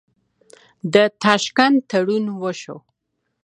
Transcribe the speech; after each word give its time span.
د 0.93 0.95
تاشکند 1.21 1.77
تړون 1.89 2.25
وشو. 2.41 2.77